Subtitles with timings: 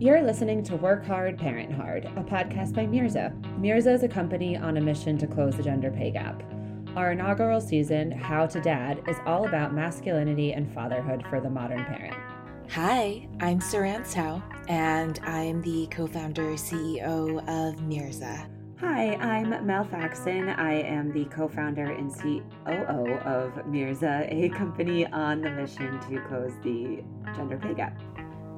[0.00, 3.34] You're listening to Work Hard, Parent Hard, a podcast by Mirza.
[3.58, 6.42] Mirza is a company on a mission to close the gender pay gap.
[6.96, 11.84] Our inaugural season, How to Dad, is all about masculinity and fatherhood for the modern
[11.84, 12.16] parent.
[12.70, 18.48] Hi, I'm Siran Cao, and I'm the co founder CEO of Mirza.
[18.80, 20.48] Hi, I'm Mel Faxon.
[20.48, 26.22] I am the co founder and COO of Mirza, a company on the mission to
[26.26, 27.04] close the
[27.36, 28.00] gender pay gap.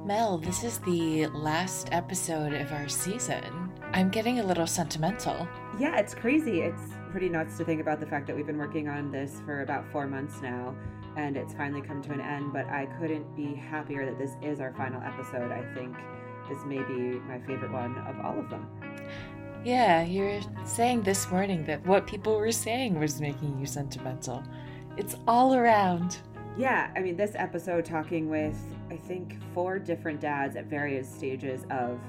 [0.05, 3.71] Mel, this is the last episode of our season.
[3.93, 5.47] I'm getting a little sentimental.
[5.79, 6.59] Yeah, it's crazy.
[6.59, 9.61] It's pretty nuts to think about the fact that we've been working on this for
[9.61, 10.75] about four months now
[11.15, 12.51] and it's finally come to an end.
[12.51, 15.53] But I couldn't be happier that this is our final episode.
[15.53, 15.95] I think
[16.49, 18.67] this may be my favorite one of all of them.
[19.63, 24.43] Yeah, you're saying this morning that what people were saying was making you sentimental.
[24.97, 26.17] It's all around.
[26.57, 28.57] Yeah, I mean, this episode talking with,
[28.93, 31.99] I think, four different dads at various stages of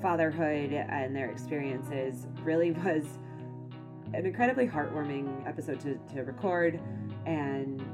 [0.00, 3.04] fatherhood and their experiences really was
[4.14, 6.80] an incredibly heartwarming episode to, to record
[7.26, 7.84] and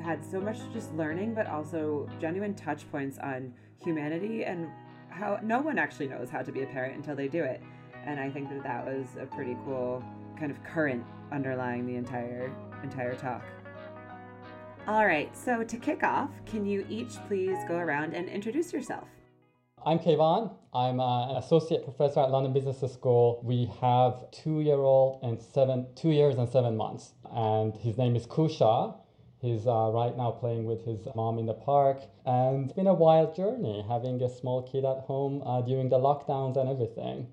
[0.00, 3.52] had so much just learning, but also genuine touch points on
[3.84, 4.68] humanity and
[5.10, 7.60] how no one actually knows how to be a parent until they do it.
[8.06, 10.04] And I think that that was a pretty cool
[10.38, 12.52] kind of current underlying the entire
[12.84, 13.44] entire talk.
[14.88, 19.06] All right, so to kick off, can you each please go around and introduce yourself?
[19.84, 20.50] I'm Kayvon.
[20.72, 23.42] I'm uh, an associate professor at London Business School.
[23.44, 28.96] We have two-year-old and seven, two years and seven months, and his name is Kusha.
[29.42, 32.94] He's uh, right now playing with his mom in the park, and it's been a
[32.94, 37.26] wild journey having a small kid at home uh, during the lockdowns and everything.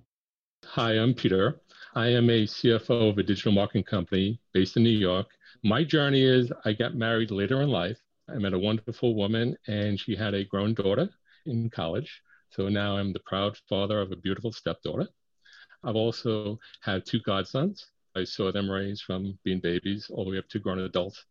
[0.75, 1.61] Hi, I'm Peter.
[1.95, 5.27] I am a CFO of a digital marketing company based in New York
[5.63, 7.97] my journey is I got married later in life.
[8.29, 11.09] I met a wonderful woman and she had a grown daughter
[11.47, 12.21] in college.
[12.51, 15.07] So now I'm the proud father of a beautiful stepdaughter.
[15.83, 17.85] I've also had two godsons.
[18.15, 21.25] I saw them raised from being babies all the way up to grown adults.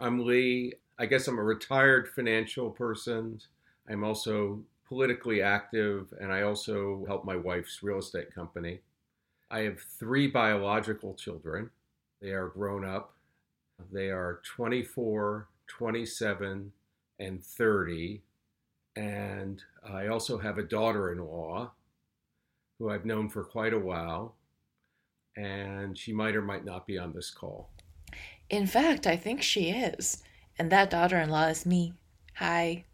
[0.00, 0.72] I'm Lee.
[0.98, 3.40] I guess I'm a retired financial person.
[3.88, 8.80] I'm also politically active and I also help my wife's real estate company.
[9.48, 11.70] I have three biological children.
[12.20, 13.14] They are grown up.
[13.92, 16.72] They are 24, 27,
[17.20, 18.22] and 30.
[18.96, 21.70] And I also have a daughter in law
[22.78, 24.34] who I've known for quite a while.
[25.36, 27.70] And she might or might not be on this call.
[28.50, 30.24] In fact, I think she is.
[30.58, 31.94] And that daughter in law is me.
[32.34, 32.86] Hi.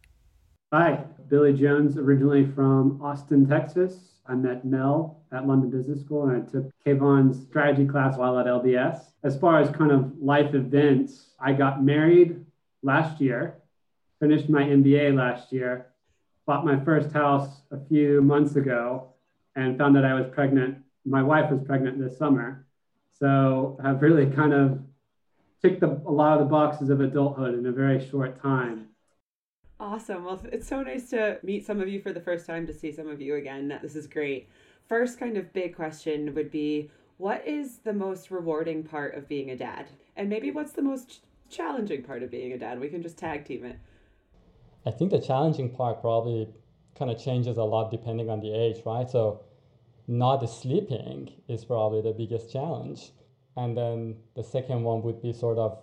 [0.72, 4.16] Hi, Billy Jones, originally from Austin, Texas.
[4.26, 8.46] I met Mel at London Business School and I took Kayvon's strategy class while at
[8.46, 9.12] LBS.
[9.22, 12.44] As far as kind of life events, I got married
[12.82, 13.58] last year,
[14.18, 15.86] finished my MBA last year,
[16.46, 19.10] bought my first house a few months ago,
[19.54, 20.78] and found that I was pregnant.
[21.04, 22.66] My wife was pregnant this summer.
[23.20, 24.80] So I've really kind of
[25.62, 28.88] ticked the, a lot of the boxes of adulthood in a very short time.
[29.78, 30.24] Awesome.
[30.24, 32.92] Well, it's so nice to meet some of you for the first time, to see
[32.92, 33.78] some of you again.
[33.82, 34.48] This is great.
[34.88, 39.50] First, kind of big question would be what is the most rewarding part of being
[39.50, 39.86] a dad?
[40.16, 41.20] And maybe what's the most
[41.50, 42.80] challenging part of being a dad?
[42.80, 43.78] We can just tag team it.
[44.86, 46.48] I think the challenging part probably
[46.98, 49.08] kind of changes a lot depending on the age, right?
[49.10, 49.42] So,
[50.08, 53.10] not sleeping is probably the biggest challenge.
[53.56, 55.82] And then the second one would be sort of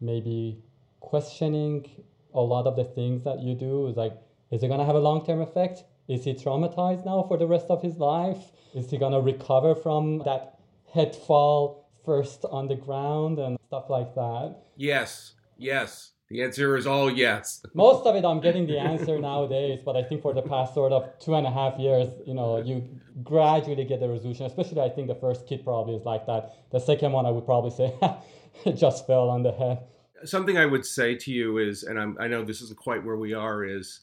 [0.00, 0.62] maybe
[1.00, 1.88] questioning
[2.38, 4.12] a lot of the things that you do is like,
[4.50, 5.84] is it going to have a long term effect?
[6.08, 8.52] Is he traumatized now for the rest of his life?
[8.74, 10.58] Is he going to recover from that
[10.94, 14.56] head fall first on the ground and stuff like that?
[14.76, 16.12] Yes, yes.
[16.30, 17.62] The answer is all yes.
[17.74, 20.92] Most of it, I'm getting the answer nowadays, but I think for the past sort
[20.92, 22.86] of two and a half years, you know, you
[23.22, 24.46] gradually get the resolution.
[24.46, 26.54] Especially, I think the first kid probably is like that.
[26.70, 27.94] The second one, I would probably say,
[28.74, 29.78] just fell on the head
[30.24, 33.16] something I would say to you is, and I'm, i know this isn't quite where
[33.16, 34.00] we are, is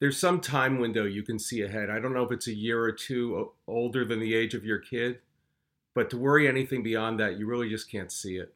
[0.00, 1.90] there's some time window you can see ahead.
[1.90, 4.78] I don't know if it's a year or two older than the age of your
[4.78, 5.18] kid,
[5.94, 8.54] but to worry anything beyond that, you really just can't see it.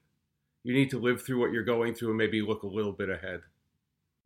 [0.65, 3.09] You need to live through what you're going through and maybe look a little bit
[3.09, 3.41] ahead.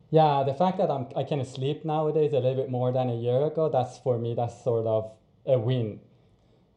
[0.09, 3.15] Yeah, the fact that I'm, I can sleep nowadays a little bit more than a
[3.15, 5.11] year ago, that's for me, that's sort of
[5.45, 5.99] a win.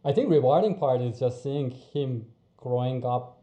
[0.05, 2.27] I think rewarding part is just seeing him
[2.57, 3.36] growing up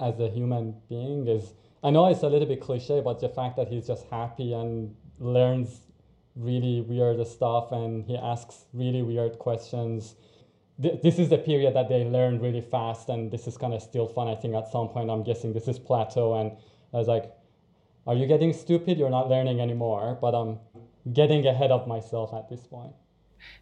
[0.00, 1.54] as a human being is
[1.84, 4.94] I know it's a little bit cliche, but the fact that he's just happy and
[5.18, 5.80] learns
[6.36, 10.14] really weird stuff and he asks really weird questions.
[10.78, 14.08] this is the period that they learn really fast, and this is kind of still
[14.08, 14.26] fun.
[14.26, 16.52] I think at some point, I'm guessing this is plateau, and
[16.92, 17.30] I was like,
[18.06, 18.98] Are you getting stupid?
[18.98, 20.58] You're not learning anymore, but I'm
[21.12, 22.94] getting ahead of myself at this point.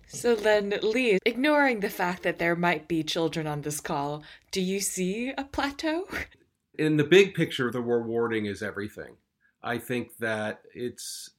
[0.06, 4.60] So then, Lee, ignoring the fact that there might be children on this call, do
[4.60, 6.06] you see a plateau?
[6.78, 9.16] In the big picture, the rewarding is everything.
[9.62, 11.30] I think that it's,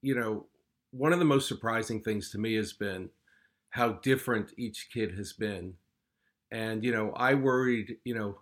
[0.00, 0.46] you know,
[0.92, 3.10] one of the most surprising things to me has been
[3.70, 5.74] how different each kid has been.
[6.50, 8.38] And, you know, I worried, you know,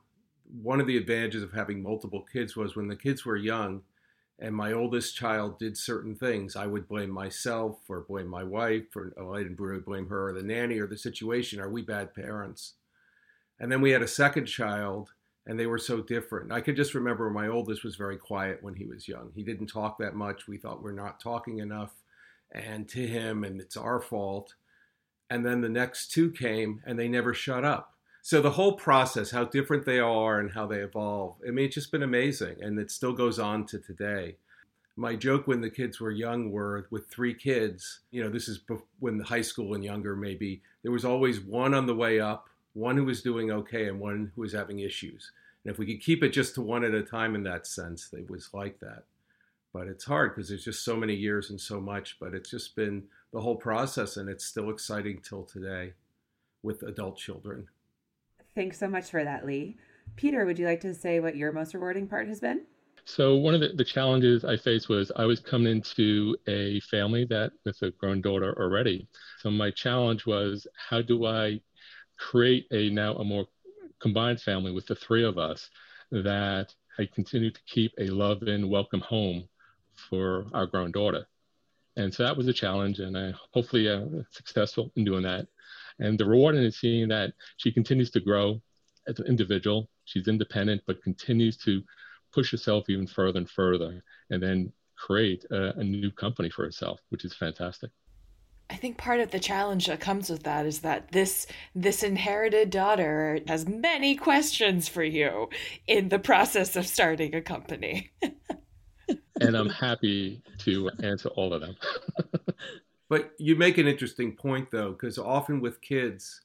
[0.62, 3.82] one of the advantages of having multiple kids was when the kids were young
[4.38, 8.94] and my oldest child did certain things, I would blame myself or blame my wife,
[8.94, 11.60] or oh, I didn't really blame her or the nanny or the situation.
[11.60, 12.74] Are we bad parents?
[13.58, 15.10] And then we had a second child,
[15.46, 16.52] and they were so different.
[16.52, 19.32] I could just remember my oldest was very quiet when he was young.
[19.34, 20.46] He didn't talk that much.
[20.46, 21.92] We thought we're not talking enough,
[22.52, 24.54] and to him, and it's our fault.
[25.30, 27.97] And then the next two came, and they never shut up
[28.28, 31.74] so the whole process, how different they are and how they evolve, I mean, it's
[31.74, 32.62] just been amazing.
[32.62, 34.36] And it still goes on to today.
[34.96, 38.60] My joke when the kids were young were with three kids, you know, this is
[38.98, 42.98] when high school and younger maybe, there was always one on the way up, one
[42.98, 45.32] who was doing okay, and one who was having issues.
[45.64, 48.10] And if we could keep it just to one at a time in that sense,
[48.12, 49.04] it was like that.
[49.72, 52.18] But it's hard because there's just so many years and so much.
[52.20, 55.94] But it's just been the whole process, and it's still exciting till today
[56.62, 57.68] with adult children.
[58.58, 59.76] Thanks so much for that, Lee.
[60.16, 62.62] Peter, would you like to say what your most rewarding part has been?
[63.04, 67.24] So one of the, the challenges I faced was I was coming into a family
[67.26, 69.06] that with a grown daughter already.
[69.38, 71.60] So my challenge was how do I
[72.18, 73.46] create a now a more
[74.00, 75.70] combined family with the three of us
[76.10, 79.48] that I continue to keep a love and welcome home
[80.10, 81.28] for our grown daughter.
[81.96, 85.46] And so that was a challenge, and I hopefully uh, successful in doing that.
[85.98, 88.60] And the rewarding is seeing that she continues to grow
[89.06, 89.88] as an individual.
[90.04, 91.82] She's independent, but continues to
[92.32, 97.00] push herself even further and further, and then create a, a new company for herself,
[97.08, 97.90] which is fantastic.
[98.70, 102.68] I think part of the challenge that comes with that is that this this inherited
[102.68, 105.48] daughter has many questions for you
[105.86, 108.10] in the process of starting a company.
[109.40, 111.76] and I'm happy to answer all of them.
[113.08, 116.42] But you make an interesting point, though, because often with kids,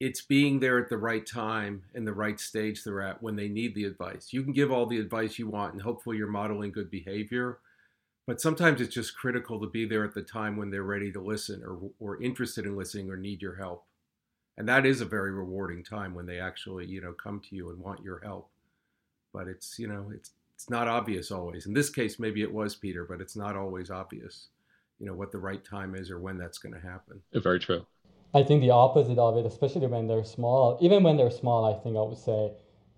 [0.00, 3.48] it's being there at the right time and the right stage they're at when they
[3.48, 4.32] need the advice.
[4.32, 7.58] You can give all the advice you want, and hopefully you're modeling good behavior.
[8.26, 11.20] But sometimes it's just critical to be there at the time when they're ready to
[11.20, 13.84] listen or, or interested in listening or need your help.
[14.56, 17.70] And that is a very rewarding time when they actually, you know, come to you
[17.70, 18.48] and want your help.
[19.32, 21.66] But it's, you know, it's it's not obvious always.
[21.66, 24.48] In this case, maybe it was Peter, but it's not always obvious
[24.98, 27.20] you know what the right time is or when that's going to happen.
[27.32, 27.86] Very true.
[28.34, 31.80] I think the opposite of it, especially when they're small, even when they're small, I
[31.82, 32.52] think I would say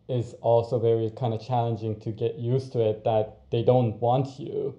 [0.08, 4.38] is also very kind of challenging to get used to it that they don't want
[4.38, 4.74] you.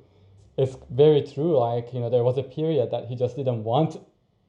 [0.57, 1.57] It's very true.
[1.57, 3.97] Like, you know, there was a period that he just didn't want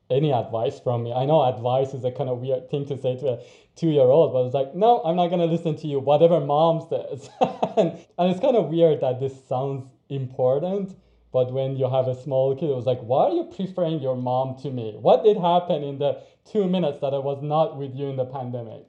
[0.08, 1.12] any advice from me.
[1.12, 3.42] I know advice is a kind of weird thing to say to a
[3.76, 6.40] two year old, but it's like, no, I'm not going to listen to you, whatever
[6.40, 7.28] mom says.
[7.76, 10.96] and, and it's kind of weird that this sounds important
[11.32, 14.16] but when you have a small kid, it was like, why are you preferring your
[14.16, 14.96] mom to me?
[14.98, 16.20] What did happen in the
[16.50, 18.86] two minutes that I was not with you in the pandemic?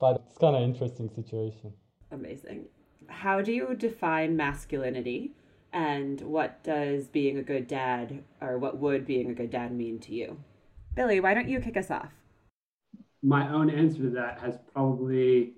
[0.00, 1.72] But it's kind of interesting situation.
[2.10, 2.66] Amazing.
[3.08, 5.32] How do you define masculinity?
[5.72, 9.98] And what does being a good dad, or what would being a good dad mean
[10.00, 10.38] to you?
[10.94, 12.12] Billy, why don't you kick us off?
[13.22, 15.54] My own answer to that has probably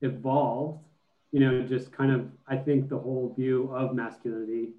[0.00, 0.84] evolved.
[1.32, 4.74] You know, just kind of, I think the whole view of masculinity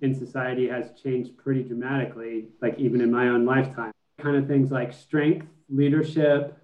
[0.00, 3.92] in society has changed pretty dramatically, like even in my own lifetime.
[4.18, 6.56] Kind of things like strength, leadership,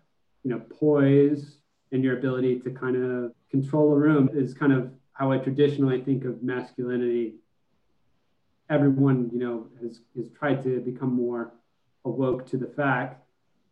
[0.42, 1.58] you know, poise,
[1.92, 6.02] and your ability to kind of control a room is kind of how I traditionally
[6.02, 7.34] think of masculinity.
[8.68, 11.52] Everyone, you know, has, has tried to become more
[12.04, 13.24] awoke to the fact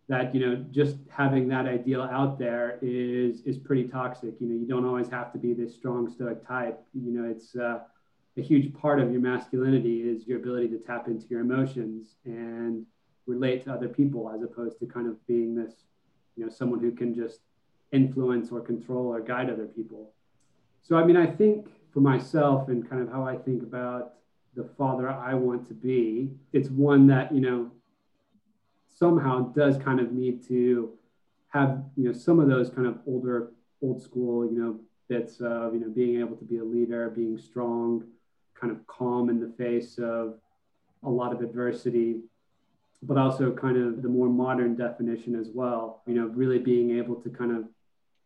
[0.09, 4.55] that you know just having that ideal out there is is pretty toxic you know
[4.55, 7.79] you don't always have to be this strong stoic type you know it's uh,
[8.37, 12.87] a huge part of your masculinity is your ability to tap into your emotions and
[13.27, 15.85] relate to other people as opposed to kind of being this
[16.37, 17.41] you know someone who can just
[17.93, 20.13] influence or control or guide other people.
[20.83, 24.15] So i mean i think for myself and kind of how i think about
[24.55, 27.71] the father i want to be it's one that you know
[28.89, 30.93] somehow does kind of need to
[31.49, 35.75] have you know some of those kind of older old school you know bits of
[35.75, 38.03] you know being able to be a leader being strong
[38.63, 40.39] kind of calm in the face of
[41.03, 42.21] a lot of adversity,
[43.03, 46.03] but also kind of the more modern definition as well.
[46.07, 47.65] You know, really being able to kind of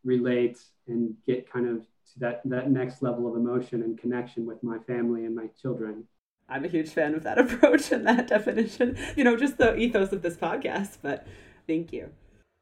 [0.05, 1.79] relate and get kind of
[2.13, 6.03] to that that next level of emotion and connection with my family and my children.
[6.47, 8.97] I'm a huge fan of that approach and that definition.
[9.15, 11.25] You know, just the ethos of this podcast, but
[11.65, 12.11] thank you.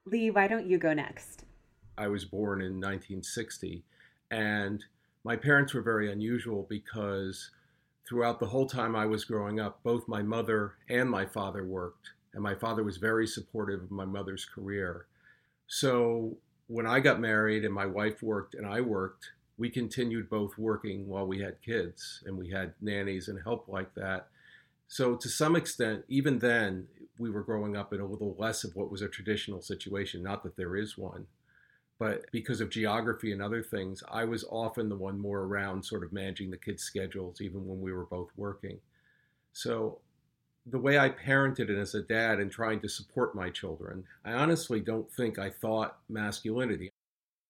[0.05, 1.43] Lee, why don't you go next?
[1.97, 3.83] I was born in 1960
[4.31, 4.83] and
[5.23, 7.51] my parents were very unusual because
[8.07, 12.09] throughout the whole time I was growing up, both my mother and my father worked,
[12.33, 15.07] and my father was very supportive of my mother's career.
[15.67, 20.57] So when I got married and my wife worked and I worked, we continued both
[20.57, 24.27] working while we had kids and we had nannies and help like that.
[24.87, 28.75] So, to some extent, even then, we were growing up in a little less of
[28.75, 30.21] what was a traditional situation.
[30.21, 31.25] Not that there is one,
[31.97, 36.03] but because of geography and other things, I was often the one more around, sort
[36.03, 38.79] of managing the kids' schedules, even when we were both working.
[39.53, 39.99] So,
[40.65, 44.33] the way I parented it as a dad and trying to support my children, I
[44.33, 46.91] honestly don't think I thought masculinity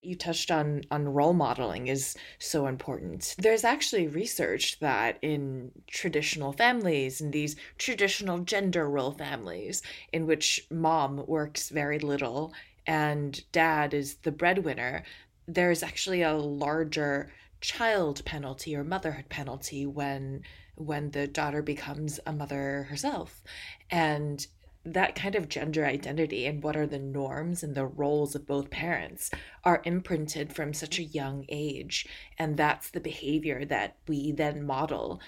[0.05, 3.35] you touched on on role modeling is so important.
[3.39, 9.81] There's actually research that in traditional families, in these traditional gender role families,
[10.13, 12.53] in which mom works very little
[12.87, 15.03] and dad is the breadwinner,
[15.47, 20.41] there's actually a larger child penalty or motherhood penalty when
[20.75, 23.41] when the daughter becomes a mother herself.
[23.89, 24.45] And
[24.83, 28.69] that kind of gender identity and what are the norms and the roles of both
[28.69, 29.31] parents
[29.63, 32.05] are imprinted from such a young age.
[32.37, 35.21] And that's the behavior that we then model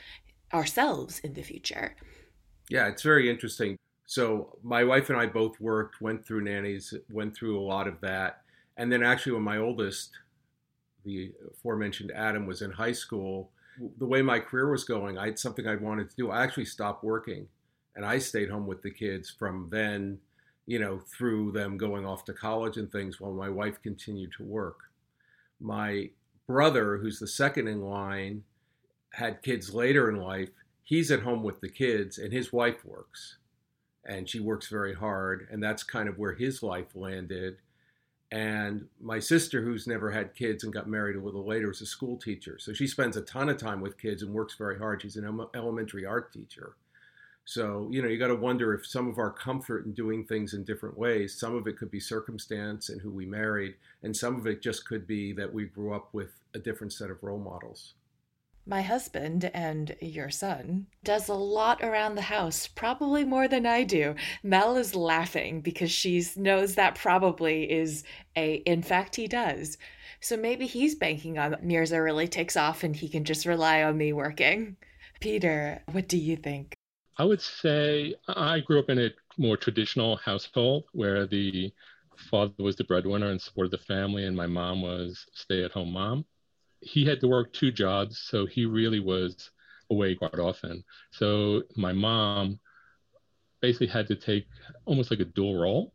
[0.53, 1.95] ourselves in the future.
[2.69, 3.77] Yeah, it's very interesting.
[4.07, 8.01] So, my wife and I both worked, went through nannies, went through a lot of
[8.01, 8.41] that.
[8.77, 10.11] And then, actually, when my oldest,
[11.03, 13.51] the aforementioned Adam, was in high school,
[13.97, 16.31] the way my career was going, I had something I wanted to do.
[16.31, 17.47] I actually stopped working
[17.95, 20.19] and I stayed home with the kids from then,
[20.65, 24.43] you know, through them going off to college and things while my wife continued to
[24.43, 24.79] work.
[25.59, 26.11] My
[26.47, 28.43] brother, who's the second in line,
[29.13, 30.49] had kids later in life.
[30.83, 33.37] He's at home with the kids, and his wife works.
[34.07, 37.57] And she works very hard, and that's kind of where his life landed.
[38.31, 41.85] And my sister, who's never had kids and got married a little later, is a
[41.85, 42.57] school teacher.
[42.57, 45.01] So she spends a ton of time with kids and works very hard.
[45.01, 46.75] She's an elementary art teacher.
[47.43, 50.53] So, you know, you got to wonder if some of our comfort in doing things
[50.53, 54.35] in different ways, some of it could be circumstance and who we married, and some
[54.35, 57.39] of it just could be that we grew up with a different set of role
[57.39, 57.93] models.
[58.69, 63.85] My husband and your son does a lot around the house, probably more than I
[63.85, 64.15] do.
[64.43, 68.03] Mel is laughing because she knows that probably is
[68.35, 69.77] a, in fact, he does.
[70.19, 73.97] So maybe he's banking on Mirza really takes off and he can just rely on
[73.97, 74.75] me working.
[75.21, 76.73] Peter, what do you think?
[77.17, 81.71] I would say I grew up in a more traditional household where the
[82.29, 85.93] father was the breadwinner and supported the family, and my mom was stay at home
[85.93, 86.25] mom.
[86.81, 89.51] He had to work two jobs, so he really was
[89.89, 90.83] away quite often.
[91.11, 92.59] So my mom
[93.61, 94.47] basically had to take
[94.85, 95.93] almost like a dual role.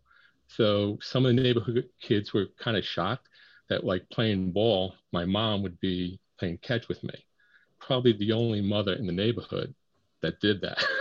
[0.48, 3.28] So some of the neighborhood kids were kind of shocked
[3.68, 7.14] that, like playing ball, my mom would be playing catch with me.
[7.78, 9.74] Probably the only mother in the neighborhood
[10.20, 10.82] that did that.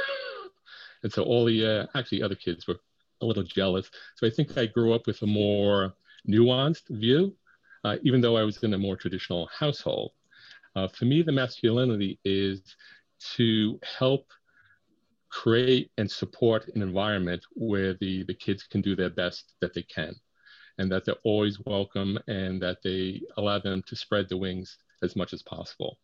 [1.03, 2.79] And so all the uh, actually other kids were
[3.21, 3.89] a little jealous.
[4.15, 5.93] So I think I grew up with a more
[6.27, 7.35] nuanced view,
[7.83, 10.11] uh, even though I was in a more traditional household.
[10.75, 12.61] Uh, for me, the masculinity is
[13.35, 14.27] to help
[15.29, 19.83] create and support an environment where the, the kids can do their best that they
[19.83, 20.13] can
[20.77, 25.15] and that they're always welcome and that they allow them to spread the wings as
[25.15, 25.97] much as possible.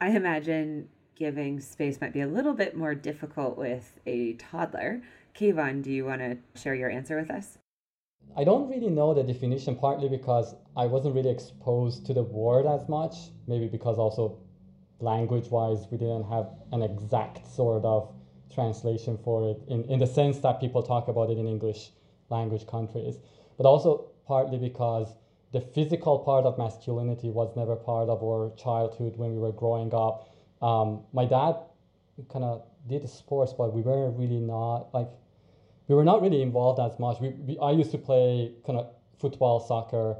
[0.00, 5.02] I imagine giving space might be a little bit more difficult with a toddler.
[5.34, 7.58] Kayvon, do you want to share your answer with us?
[8.36, 12.66] I don't really know the definition, partly because I wasn't really exposed to the word
[12.66, 14.38] as much, maybe because also
[15.00, 18.08] language wise, we didn't have an exact sort of
[18.52, 21.90] translation for it in, in the sense that people talk about it in English
[22.30, 23.18] language countries,
[23.56, 25.14] but also partly because
[25.52, 29.92] the physical part of masculinity was never part of our childhood when we were growing
[29.94, 30.30] up.
[30.62, 31.56] Um, my dad
[32.28, 35.10] kind of did sports, but we were really not like
[35.92, 37.20] we were not really involved as much.
[37.20, 38.86] We, we I used to play kind of
[39.18, 40.16] football, soccer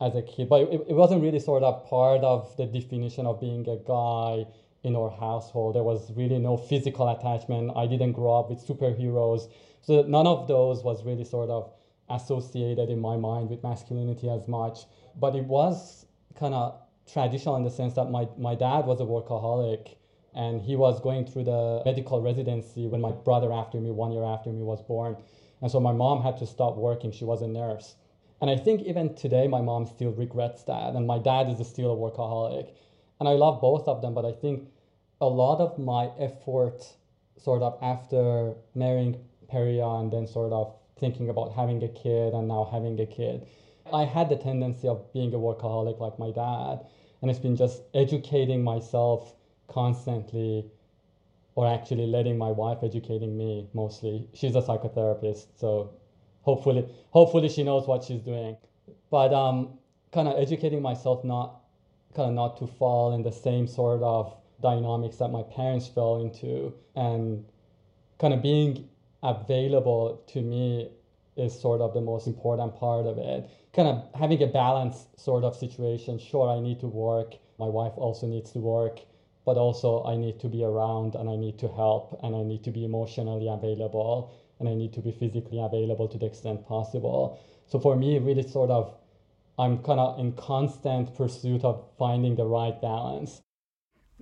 [0.00, 3.40] as a kid, but it, it wasn't really sort of part of the definition of
[3.40, 4.46] being a guy
[4.84, 5.74] in our household.
[5.74, 7.72] There was really no physical attachment.
[7.74, 9.48] I didn't grow up with superheroes,
[9.82, 11.72] so none of those was really sort of
[12.08, 14.86] associated in my mind with masculinity as much.
[15.18, 16.06] But it was
[16.36, 16.78] kind of
[17.12, 19.96] traditional in the sense that my, my dad was a workaholic
[20.36, 24.22] and he was going through the medical residency when my brother after me one year
[24.24, 25.16] after me was born.
[25.62, 27.10] And so my mom had to stop working.
[27.10, 27.96] She was a nurse.
[28.40, 30.94] And i think even today my mom still regrets that.
[30.94, 32.68] And my dad is still a workaholic.
[33.18, 34.68] And i love both of them but i think
[35.20, 36.94] a lot of my effort,
[37.38, 39.16] sort of after marrying
[39.48, 43.46] Peria and then sort of thinking about having a kid and now having a kid,
[43.92, 46.84] I had the tendency of being a workaholic like my dad.
[47.22, 49.34] And it's been just educating myself
[49.68, 50.66] constantly
[51.54, 54.28] or actually letting my wife educating me mostly.
[54.34, 55.90] She's a psychotherapist, so
[56.42, 58.56] hopefully hopefully she knows what she's doing.
[59.10, 59.78] But um
[60.12, 61.60] kind of educating myself not
[62.14, 66.16] kind of not to fall in the same sort of dynamics that my parents fell
[66.16, 67.44] into and
[68.18, 68.88] kind of being
[69.22, 70.88] available to me
[71.36, 73.50] is sort of the most important part of it.
[73.74, 76.18] Kind of having a balanced sort of situation.
[76.18, 77.34] Sure, I need to work.
[77.58, 79.00] My wife also needs to work,
[79.46, 82.64] but also I need to be around and I need to help and I need
[82.64, 87.38] to be emotionally available and I need to be physically available to the extent possible.
[87.68, 88.92] So for me, really sort of,
[89.58, 93.40] I'm kind of in constant pursuit of finding the right balance.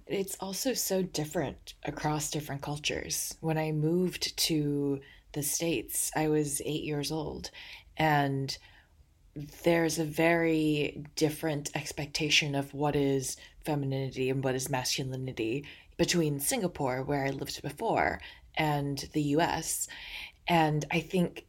[0.07, 3.35] It's also so different across different cultures.
[3.40, 5.00] When I moved to
[5.33, 7.50] the States, I was eight years old,
[7.97, 8.57] and
[9.64, 15.64] there's a very different expectation of what is femininity and what is masculinity
[15.97, 18.21] between Singapore, where I lived before,
[18.56, 19.88] and the US.
[20.47, 21.47] And I think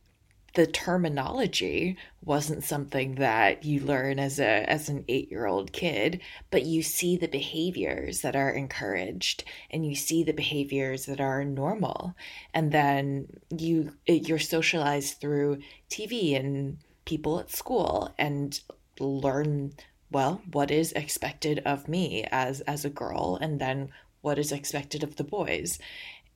[0.56, 6.82] the terminology wasn't something that you learn as a as an 8-year-old kid but you
[6.82, 12.16] see the behaviors that are encouraged and you see the behaviors that are normal
[12.54, 18.62] and then you you're socialized through TV and people at school and
[19.00, 19.74] learn
[20.16, 23.90] well what is expected of me as as a girl and then
[24.22, 25.78] what is expected of the boys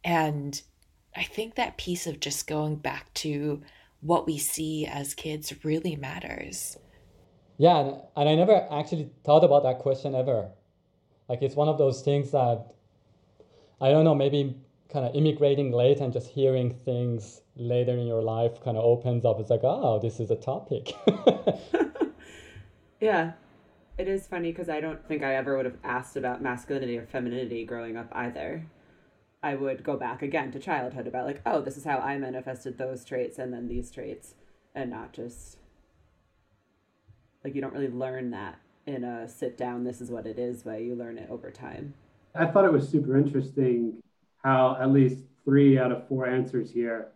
[0.03, 0.62] and
[1.15, 3.62] i think that piece of just going back to
[4.01, 6.77] what we see as kids really matters.
[7.57, 10.50] Yeah, and I never actually thought about that question ever.
[11.27, 12.74] Like it's one of those things that
[13.81, 14.55] I don't know, maybe
[14.91, 19.25] kind of immigrating late and just hearing things later in your life kind of opens
[19.25, 19.39] up.
[19.39, 20.94] It's like, oh, this is a topic.
[23.01, 23.33] yeah.
[24.00, 27.05] It is funny because I don't think I ever would have asked about masculinity or
[27.05, 28.66] femininity growing up either.
[29.44, 32.77] I would go back again to childhood about like, oh, this is how I manifested
[32.77, 34.35] those traits and then these traits,
[34.74, 35.57] and not just
[37.44, 39.83] like you don't really learn that in a sit down.
[39.83, 41.94] This is what it is, but you learn it over time.
[42.33, 44.01] I thought it was super interesting
[44.46, 47.09] how at least three out of four answers here,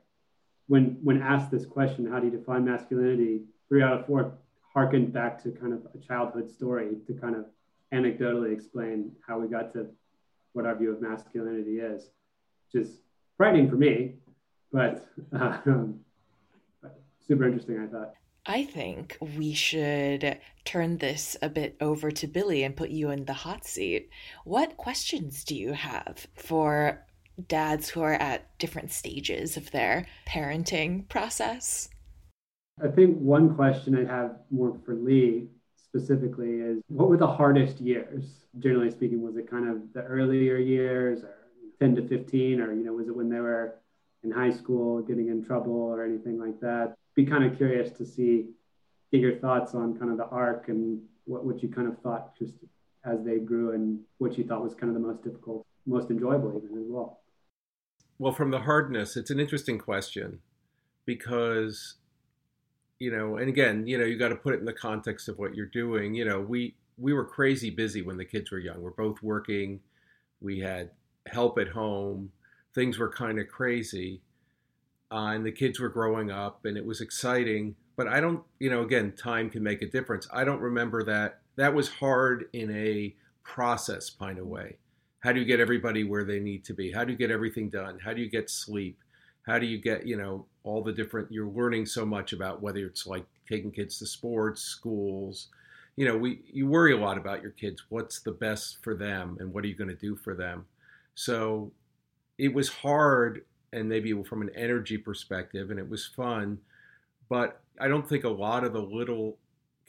[0.68, 3.44] when when asked this question, how do you define masculinity?
[3.70, 4.34] Three out of four
[4.74, 7.46] harkened back to kind of a childhood story to kind of
[7.94, 9.88] anecdotally explain how we got to
[10.54, 12.10] what our view of masculinity is,
[12.72, 13.00] which is
[13.38, 14.16] frightening for me,
[14.72, 15.58] but, uh,
[16.82, 18.14] but super interesting, I thought.
[18.46, 23.26] I think we should turn this a bit over to Billy and put you in
[23.26, 24.10] the hot seat.
[24.44, 27.06] What questions do you have for
[27.48, 31.90] dads who are at different stages of their parenting process?
[32.82, 37.80] I think one question I have more for Lee specifically is what were the hardest
[37.80, 38.46] years?
[38.60, 41.36] Generally speaking, was it kind of the earlier years or
[41.80, 43.76] 10 to 15, or, you know, was it when they were
[44.24, 46.96] in high school getting in trouble or anything like that?
[47.16, 48.48] Be kind of curious to see,
[49.12, 52.38] get your thoughts on kind of the arc and what, what you kind of thought
[52.38, 52.54] just
[53.06, 56.54] as they grew and what you thought was kind of the most difficult, most enjoyable
[56.56, 57.20] even as well.
[58.18, 60.40] Well, from the hardness, it's an interesting question
[61.06, 61.96] because
[63.04, 65.38] you know, and again, you know, you got to put it in the context of
[65.38, 66.16] what you're doing.
[66.16, 68.82] You know, we we were crazy busy when the kids were young.
[68.82, 69.82] We're both working.
[70.40, 70.92] We had
[71.26, 72.32] help at home.
[72.74, 74.22] Things were kind of crazy.
[75.12, 77.76] Uh, and the kids were growing up and it was exciting.
[77.98, 80.28] But I don't, you know, again, time can make a difference.
[80.32, 81.42] I don't remember that.
[81.58, 83.14] That was hard in a
[83.44, 84.78] process kind of way.
[85.20, 86.92] How do you get everybody where they need to be?
[86.92, 88.00] How do you get everything done?
[88.00, 88.98] How do you get sleep?
[89.46, 92.86] How do you get, you know, all the different you're learning so much about whether
[92.86, 95.50] it's like taking kids to sports schools
[95.96, 99.38] you know we you worry a lot about your kids what's the best for them
[99.40, 100.66] and what are you going to do for them?
[101.16, 101.72] So
[102.38, 106.58] it was hard and maybe from an energy perspective and it was fun
[107.30, 109.38] but i don't think a lot of the little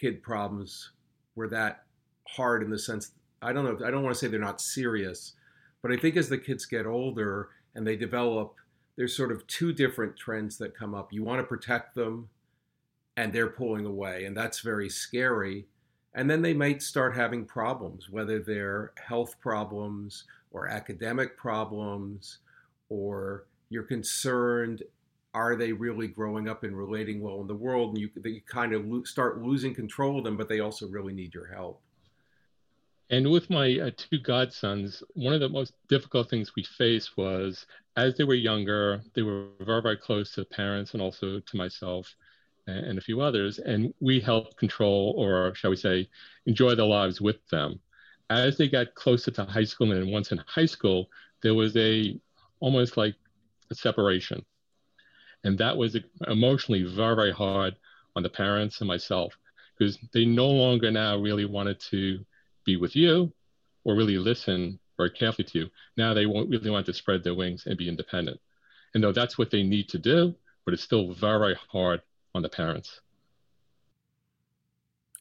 [0.00, 0.90] kid problems
[1.34, 1.84] were that
[2.28, 3.12] hard in the sense
[3.42, 5.34] i don't know i don't want to say they're not serious
[5.82, 8.54] but i think as the kids get older and they develop
[8.96, 11.12] there's sort of two different trends that come up.
[11.12, 12.28] You want to protect them,
[13.16, 15.66] and they're pulling away, and that's very scary.
[16.14, 22.38] And then they might start having problems, whether they're health problems or academic problems,
[22.88, 24.84] or you're concerned
[25.34, 27.90] are they really growing up and relating well in the world?
[27.90, 31.12] And you, they kind of lo- start losing control of them, but they also really
[31.12, 31.82] need your help.
[33.10, 37.66] And with my uh, two godsons, one of the most difficult things we faced was
[37.96, 42.14] as they were younger, they were very, very close to parents and also to myself
[42.66, 43.58] and, and a few others.
[43.58, 46.08] And we helped control, or shall we say,
[46.46, 47.80] enjoy their lives with them.
[48.30, 51.08] As they got closer to high school, and once in high school,
[51.42, 52.18] there was a
[52.60, 53.14] almost like
[53.70, 54.44] a separation.
[55.44, 57.76] And that was emotionally very, very hard
[58.16, 59.36] on the parents and myself
[59.78, 62.24] because they no longer now really wanted to
[62.64, 63.32] be with you
[63.84, 65.70] or really listen very carefully to you.
[65.96, 68.40] Now they won't really want to spread their wings and be independent.
[68.94, 72.00] And though that's what they need to do, but it's still very hard
[72.34, 73.00] on the parents.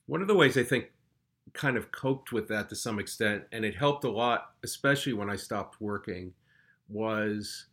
[0.05, 0.91] One of the ways I think
[1.53, 5.29] kind of coped with that to some extent, and it helped a lot, especially when
[5.29, 6.33] I stopped working,
[6.89, 7.65] was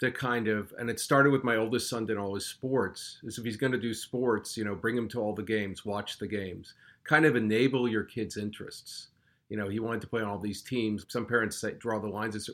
[0.00, 3.38] to kind of, and it started with my oldest son did all his sports, is
[3.38, 6.18] if he's going to do sports, you know, bring him to all the games, watch
[6.18, 6.74] the games,
[7.04, 9.08] kind of enable your kid's interests.
[9.48, 11.04] You know, he wanted to play on all these teams.
[11.08, 12.52] Some parents say, draw the lines and say,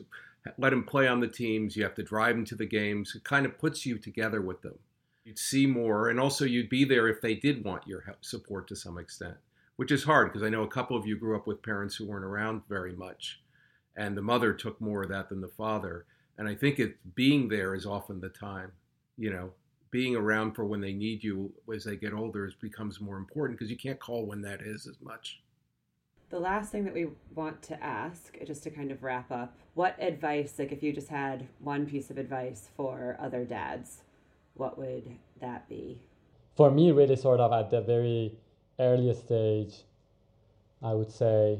[0.57, 1.75] let him play on the teams.
[1.75, 3.13] You have to drive him to the games.
[3.15, 4.77] It kind of puts you together with them.
[5.25, 8.75] You'd see more, and also you'd be there if they did want your support to
[8.75, 9.35] some extent,
[9.77, 12.05] which is hard because I know a couple of you grew up with parents who
[12.05, 13.41] weren't around very much,
[13.95, 16.05] and the mother took more of that than the father
[16.37, 18.71] and I think it being there is often the time,
[19.17, 19.51] you know,
[19.91, 23.69] being around for when they need you as they get older becomes more important because
[23.69, 25.42] you can't call when that is as much.
[26.33, 29.95] The last thing that we want to ask, just to kind of wrap up, what
[29.99, 34.01] advice, like if you just had one piece of advice for other dads,
[34.55, 36.01] what would that be?
[36.55, 38.35] For me, really, sort of at the very
[38.79, 39.83] earliest stage,
[40.81, 41.59] I would say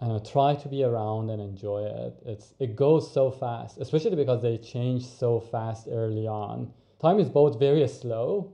[0.00, 2.14] uh, try to be around and enjoy it.
[2.24, 6.72] It's it goes so fast, especially because they change so fast early on.
[7.02, 8.52] Time is both very slow,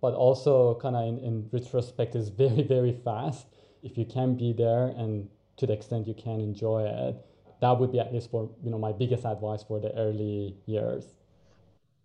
[0.00, 3.46] but also kind of in, in retrospect is very very fast.
[3.84, 7.16] If you can be there and to the extent you can enjoy it,
[7.60, 11.04] that would be at least for you know my biggest advice for the early years.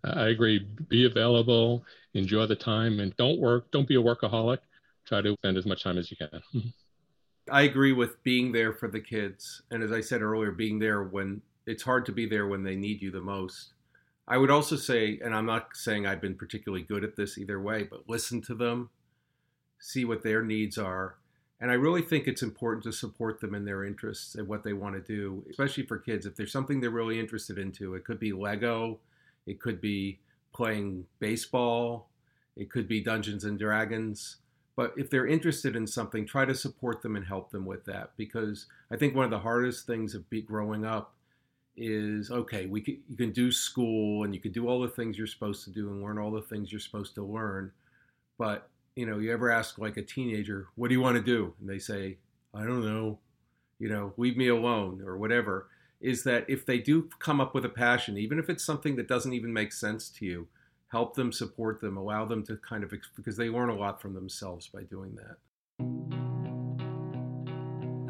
[0.04, 0.66] I agree.
[0.88, 3.70] Be available, enjoy the time, and don't work.
[3.70, 4.58] Don't be a workaholic.
[5.06, 6.42] Try to spend as much time as you can.
[7.50, 9.62] I agree with being there for the kids.
[9.70, 12.76] And as I said earlier, being there when it's hard to be there when they
[12.76, 13.74] need you the most.
[14.28, 17.60] I would also say, and I'm not saying I've been particularly good at this either
[17.60, 18.90] way, but listen to them,
[19.80, 21.16] see what their needs are.
[21.60, 24.72] And I really think it's important to support them in their interests and what they
[24.72, 26.24] want to do, especially for kids.
[26.24, 28.98] If there's something they're really interested into, it could be Lego,
[29.46, 30.20] it could be
[30.54, 32.08] playing baseball,
[32.56, 34.36] it could be Dungeons and Dragons.
[34.74, 38.12] But if they're interested in something, try to support them and help them with that.
[38.16, 41.14] Because I think one of the hardest things of growing up
[41.76, 45.18] is okay, we can, you can do school and you can do all the things
[45.18, 47.70] you're supposed to do and learn all the things you're supposed to learn.
[48.38, 48.68] But
[49.00, 51.66] you know, you ever ask like a teenager, "What do you want to do?" and
[51.66, 52.18] they say,
[52.52, 53.18] "I don't know,"
[53.78, 55.70] you know, "Leave me alone" or whatever.
[56.02, 59.08] Is that if they do come up with a passion, even if it's something that
[59.08, 60.48] doesn't even make sense to you,
[60.88, 64.12] help them, support them, allow them to kind of, because they learn a lot from
[64.12, 65.36] themselves by doing that.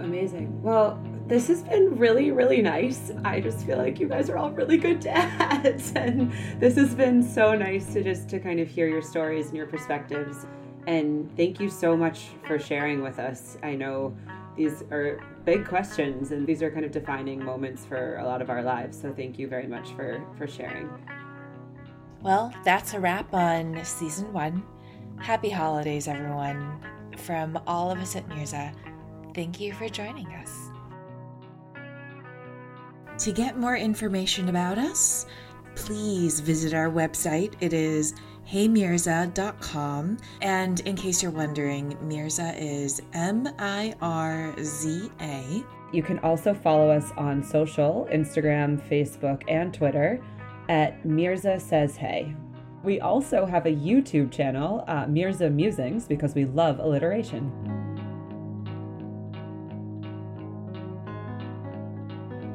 [0.01, 0.61] Amazing.
[0.61, 3.13] Well, this has been really, really nice.
[3.25, 5.93] I just feel like you guys are all really good dads.
[5.95, 9.57] And this has been so nice to just to kind of hear your stories and
[9.57, 10.47] your perspectives.
[10.87, 13.57] And thank you so much for sharing with us.
[13.63, 14.17] I know
[14.57, 18.51] these are big questions and these are kind of defining moments for a lot of
[18.51, 19.01] our lives.
[19.01, 20.89] So thank you very much for for sharing.
[22.23, 24.63] Well, that's a wrap on season one.
[25.19, 26.81] Happy holidays, everyone.
[27.17, 28.73] From all of us at Mirza,
[29.35, 30.71] thank you for joining us.
[33.25, 35.27] To get more information about us,
[35.75, 37.55] please visit our website.
[37.61, 38.15] It is
[38.51, 40.19] heymirza.com.
[40.43, 45.65] And in case you're wondering, Mirza is M I R Z A.
[45.93, 50.23] You can also follow us on social Instagram, Facebook, and Twitter
[50.69, 52.35] at Mirza Says Hey.
[52.83, 57.53] We also have a YouTube channel, uh, Mirza Musings, because we love alliteration.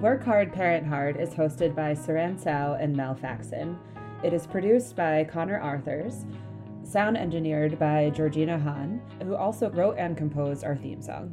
[0.01, 3.77] Work Hard, Parent Hard is hosted by Siran Cao and Mel Faxon.
[4.23, 6.25] It is produced by Connor Arthurs,
[6.84, 11.32] sound engineered by Georgina Hahn, who also wrote and composed our theme song.